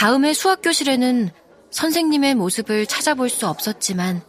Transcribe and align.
다음에 0.00 0.32
수학교실에는 0.32 1.28
선생님의 1.70 2.34
모습을 2.34 2.86
찾아볼 2.86 3.28
수 3.28 3.46
없었지만 3.46 4.22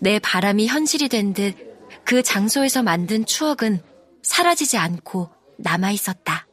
내 0.00 0.20
바람이 0.20 0.68
현실이 0.68 1.08
된 1.08 1.34
듯 1.34 1.66
그 2.06 2.22
장소에서 2.22 2.84
만든 2.84 3.26
추억은 3.26 3.82
사라지지 4.22 4.78
않고 4.78 5.28
남아 5.58 5.90
있었다. 5.90 6.46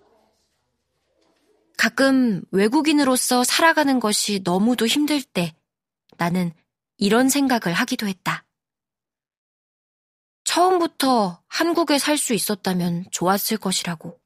가끔 1.78 2.42
외국인으로서 2.50 3.44
살아가는 3.44 4.00
것이 4.00 4.42
너무도 4.44 4.88
힘들 4.88 5.22
때 5.22 5.56
나는 6.18 6.52
이런 6.98 7.30
생각을 7.30 7.72
하기도 7.76 8.08
했다. 8.08 8.46
처음부터 10.44 11.44
한국에 11.48 12.00
살 12.00 12.18
수 12.18 12.34
있었다면 12.34 13.06
좋았을 13.12 13.58
것이라고. 13.58 14.20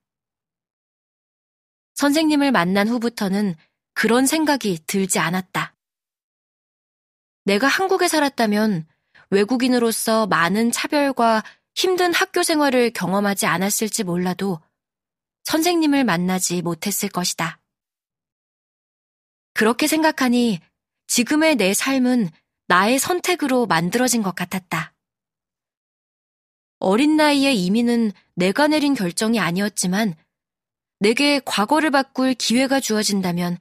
선생님을 1.96 2.54
만난 2.54 2.88
후부터는 2.88 3.56
그런 3.98 4.28
생각이 4.28 4.78
들지 4.86 5.18
않았다. 5.18 5.74
내가 7.46 7.66
한국에 7.66 8.08
살았다면 8.08 8.86
외국인으로서 9.32 10.28
많은 10.28 10.72
차별과 10.72 11.44
힘든 11.74 12.14
학교 12.14 12.44
생활을 12.44 12.92
경험하지 12.92 13.48
않았을지 13.48 14.04
몰라도 14.04 14.60
선생님을 15.46 16.04
만나지 16.04 16.62
못했을 16.62 17.10
것이다. 17.10 17.60
그렇게 19.56 19.88
생각하니 19.88 20.60
지금의 21.08 21.56
내 21.56 21.74
삶은 21.74 22.30
나의 22.68 23.00
선택으로 23.00 23.66
만들어진 23.66 24.22
것 24.22 24.36
같았다. 24.36 24.94
어린 26.78 27.18
나이에 27.18 27.52
이민은 27.52 28.12
내가 28.36 28.68
내린 28.68 28.94
결정이 28.94 29.40
아니었지만 29.40 30.14
내게 31.00 31.40
과거를 31.44 31.90
바꿀 31.90 32.36
기회가 32.36 32.80
주어진다면 32.80 33.58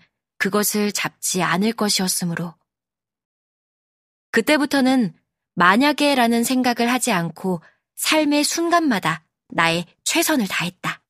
그것을 0.47 0.93
잡지 0.93 1.43
않을 1.43 1.73
것이었으므로. 1.73 2.55
그때부터는 4.31 5.13
만약에라는 5.55 6.45
생각을 6.45 6.93
하지 6.93 7.11
않고 7.11 7.63
삶의 7.97 8.45
순간마다 8.45 9.25
나의 9.49 9.87
최선을 10.05 10.47
다했다. 10.47 11.03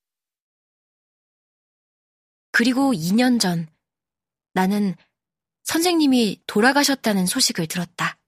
그리고 2.50 2.94
2년 2.94 3.38
전 3.38 3.68
나는 4.54 4.94
선생님이 5.64 6.40
돌아가셨다는 6.46 7.26
소식을 7.26 7.66
들었다. 7.66 8.18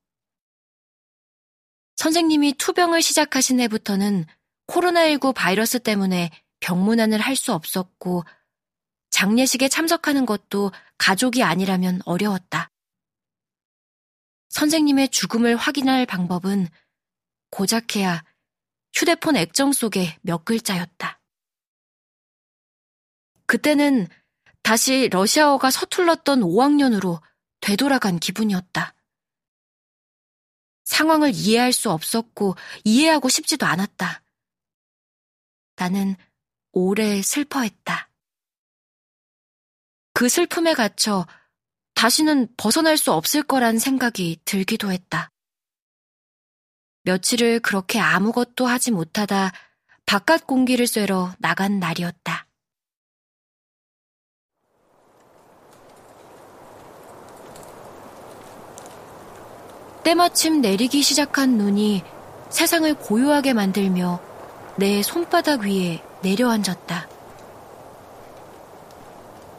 선생님이 1.97 2.53
투병을 2.59 3.01
시작하신 3.01 3.61
해부터는 3.61 4.27
코로나19 4.67 5.35
바이러스 5.35 5.79
때문에 5.79 6.31
병문안을 6.61 7.19
할 7.19 7.35
수 7.35 7.55
없었고 7.55 8.25
장례식에 9.19 9.69
참석하는 9.69 10.27
것도 10.27 10.71
가족이 10.97 11.43
아니라면 11.43 12.01
어려웠다. 12.05 12.71
선생님의 14.51 15.09
죽음을 15.09 15.57
확인할 15.57 16.07
방법은 16.07 16.69
고작해야 17.51 18.23
휴대폰 18.95 19.35
액정 19.35 19.73
속에 19.73 20.17
몇 20.23 20.45
글자였다. 20.45 21.21
그때는 23.47 24.07
다시 24.63 25.09
러시아어가 25.09 25.73
서툴렀던 25.73 26.43
5학년으로 26.43 27.21
되돌아간 27.59 28.21
기분이었다. 28.21 28.95
상황을 30.85 31.33
이해할 31.35 31.73
수 31.73 31.91
없었고 31.91 32.55
이해하고 32.85 33.29
싶지도 33.29 33.67
않았다. 33.67 34.23
나는 35.75 36.15
오래 36.71 37.21
슬퍼했다. 37.21 38.08
그 40.19 40.29
슬픔에 40.29 40.75
갇혀 40.75 41.29
다시는 41.95 42.49
벗어날 42.57 42.97
수 42.97 43.13
없을 43.13 43.45
거란 43.45 43.79
생각이 43.79 44.41
들기도 44.45 44.91
했다. 44.91 45.31
며칠을 47.05 47.61
그렇게 47.61 48.01
아무것도 48.01 48.67
하지 48.67 48.91
못하다 48.91 49.53
바깥 50.07 50.45
공기를 50.49 50.89
쐬러 50.89 51.33
나간 51.39 51.79
날이었다. 51.79 52.49
때마침 60.03 60.61
내리기 60.61 61.01
시작한 61.01 61.57
눈이 61.59 62.03
세상을 62.51 62.93
고요하게 62.95 63.53
만들며 63.53 64.21
내 64.79 65.01
손바닥 65.05 65.61
위에 65.61 66.03
내려앉았다. 66.25 67.18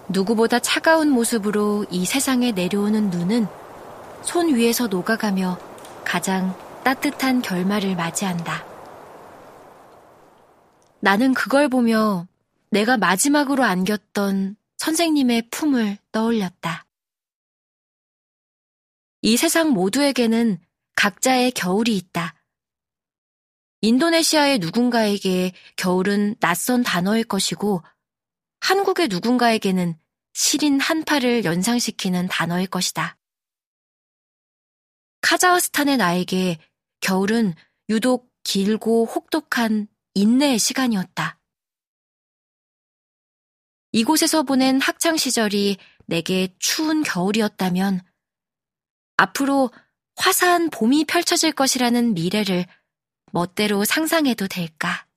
누구보다 0.09 0.59
차가운 0.59 1.09
모습으로 1.09 1.85
이 1.91 2.05
세상에 2.05 2.51
내려오는 2.51 3.09
눈은 3.09 3.47
손 4.23 4.53
위에서 4.53 4.87
녹아가며 4.87 5.57
가장 6.03 6.57
따뜻한 6.83 7.41
결말을 7.41 7.95
맞이한다. 7.95 8.65
나는 10.99 11.33
그걸 11.33 11.69
보며 11.69 12.27
내가 12.71 12.97
마지막으로 12.97 13.63
안겼던 13.63 14.57
선생님의 14.77 15.49
품을 15.51 15.97
떠올렸다. 16.11 16.85
이 19.21 19.37
세상 19.37 19.69
모두에게는 19.69 20.59
각자의 20.95 21.51
겨울이 21.51 21.95
있다. 21.95 22.35
인도네시아의 23.81 24.59
누군가에게 24.59 25.53
겨울은 25.77 26.35
낯선 26.39 26.83
단어일 26.83 27.23
것이고 27.23 27.81
한국의 28.69 29.07
누군가에게는 29.07 29.97
시린 30.33 30.79
한파를 30.79 31.43
연상시키는 31.43 32.27
단어일 32.27 32.67
것이다. 32.67 33.17
카자흐스탄의 35.21 35.97
나에게 35.97 36.59
겨울은 37.01 37.55
유독 37.89 38.31
길고 38.43 39.07
혹독한 39.07 39.87
인내의 40.13 40.59
시간이었다. 40.59 41.39
이곳에서 43.91 44.43
보낸 44.43 44.79
학창 44.79 45.17
시절이 45.17 45.77
내게 46.05 46.55
추운 46.59 47.01
겨울이었다면 47.01 48.01
앞으로 49.17 49.71
화사한 50.15 50.69
봄이 50.69 51.05
펼쳐질 51.05 51.53
것이라는 51.53 52.13
미래를 52.13 52.67
멋대로 53.31 53.83
상상해도 53.83 54.47
될까? 54.47 55.07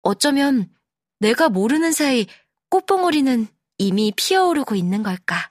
어쩌면 0.00 0.74
내가 1.18 1.48
모르는 1.48 1.92
사이 1.92 2.26
꽃봉오리는 2.68 3.46
이미 3.78 4.12
피어오르고 4.14 4.74
있는 4.74 5.02
걸까? 5.02 5.50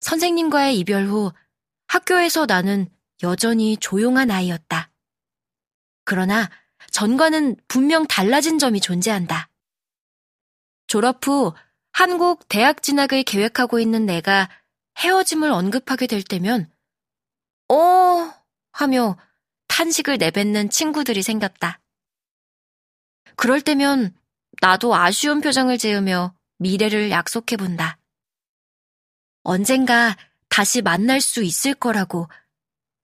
선생님과의 0.00 0.78
이별 0.78 1.06
후 1.06 1.32
학교에서 1.88 2.46
나는 2.46 2.88
여전히 3.22 3.76
조용한 3.76 4.30
아이였다. 4.30 4.90
그러나 6.04 6.50
전과는 6.92 7.56
분명 7.68 8.06
달라진 8.06 8.58
점이 8.58 8.80
존재한다. 8.80 9.48
졸업 10.86 11.26
후 11.26 11.52
한국 11.92 12.46
대학 12.48 12.82
진학을 12.82 13.22
계획하고 13.24 13.80
있는 13.80 14.06
내가 14.06 14.48
헤어짐을 14.98 15.50
언급하게 15.50 16.06
될 16.06 16.22
때면, 16.22 16.70
어, 17.68 18.32
하며 18.72 19.18
탄식을 19.68 20.18
내뱉는 20.18 20.70
친구들이 20.70 21.22
생겼다. 21.22 21.80
그럴 23.36 23.60
때면 23.60 24.14
나도 24.60 24.94
아쉬운 24.94 25.40
표정을 25.40 25.78
지으며 25.78 26.34
미래를 26.58 27.10
약속해 27.10 27.56
본다. 27.56 27.98
언젠가 29.42 30.16
다시 30.48 30.82
만날 30.82 31.20
수 31.20 31.42
있을 31.42 31.74
거라고, 31.74 32.28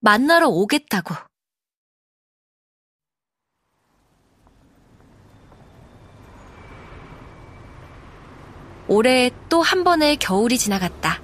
만나러 0.00 0.48
오겠다고. 0.48 1.14
올해 8.88 9.30
또 9.48 9.62
한 9.62 9.84
번의 9.84 10.16
겨울이 10.16 10.58
지나갔다. 10.58 11.20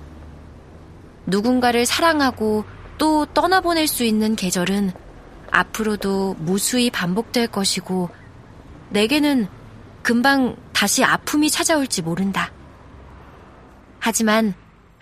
누군가를 1.27 1.87
사랑하고 1.87 2.65
또 2.99 3.27
떠나보낼 3.27 3.87
수 3.89 4.05
있는 4.05 4.37
계절은 4.37 4.93
앞으로도 5.51 6.35
무수히 6.35 6.91
반복될 6.91 7.49
것이고, 7.49 8.11
내게는 8.91 9.49
금방 10.03 10.57
다시 10.73 11.05
아픔이 11.05 11.51
찾아올지 11.51 12.03
모른다. 12.03 12.53
하지만 14.01 14.55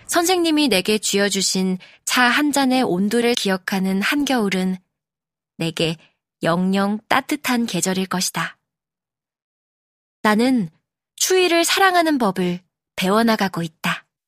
선생님이 0.07 0.69
내게 0.69 0.97
쥐어주신 0.97 1.77
차 2.05 2.27
한 2.29 2.51
잔의 2.51 2.81
온도를 2.81 3.35
기억하는 3.35 4.01
한겨울은 4.01 4.77
내게 5.57 5.97
영영 6.41 6.99
따뜻한 7.07 7.67
계절일 7.67 8.07
것이다. 8.07 8.57
나는 10.23 10.71
추위를 11.15 11.63
사랑하는 11.63 12.17
법을 12.17 12.61
배워나가고 12.95 13.61
있다. 13.61 14.06